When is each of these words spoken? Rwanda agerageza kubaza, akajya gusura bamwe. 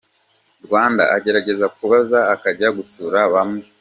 Rwanda 0.65 1.03
agerageza 1.15 1.65
kubaza, 1.75 2.19
akajya 2.33 2.69
gusura 2.77 3.19
bamwe. 3.33 3.61